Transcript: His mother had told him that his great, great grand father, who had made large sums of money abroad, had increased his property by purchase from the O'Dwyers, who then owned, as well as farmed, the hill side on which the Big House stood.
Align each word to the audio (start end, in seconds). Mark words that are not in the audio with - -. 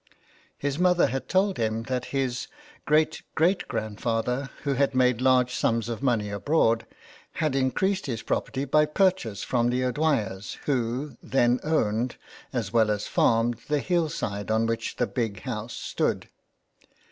His 0.57 0.79
mother 0.79 1.05
had 1.05 1.29
told 1.29 1.57
him 1.59 1.83
that 1.83 2.05
his 2.05 2.47
great, 2.85 3.21
great 3.35 3.67
grand 3.67 4.01
father, 4.01 4.49
who 4.63 4.73
had 4.73 4.95
made 4.95 5.21
large 5.21 5.53
sums 5.53 5.89
of 5.89 6.01
money 6.01 6.31
abroad, 6.31 6.87
had 7.33 7.55
increased 7.55 8.07
his 8.07 8.23
property 8.23 8.65
by 8.65 8.87
purchase 8.87 9.43
from 9.43 9.69
the 9.69 9.83
O'Dwyers, 9.83 10.57
who 10.65 11.17
then 11.21 11.59
owned, 11.63 12.15
as 12.51 12.73
well 12.73 12.89
as 12.89 13.05
farmed, 13.05 13.59
the 13.67 13.77
hill 13.77 14.09
side 14.09 14.49
on 14.49 14.65
which 14.65 14.95
the 14.95 15.05
Big 15.05 15.41
House 15.41 15.75
stood. 15.75 16.29